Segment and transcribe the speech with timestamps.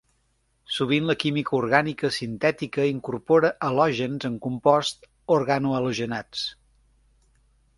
[0.75, 6.49] Sovint, la química orgànica sintètica incorpora halògens en composts organohalogenats.